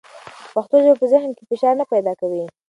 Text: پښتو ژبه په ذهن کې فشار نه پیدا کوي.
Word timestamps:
پښتو 0.53 0.75
ژبه 0.83 0.95
په 1.01 1.05
ذهن 1.13 1.29
کې 1.37 1.43
فشار 1.49 1.73
نه 1.81 1.85
پیدا 1.93 2.13
کوي. 2.21 2.43